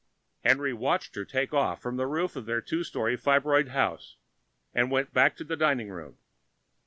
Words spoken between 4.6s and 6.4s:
and went back to the dining room.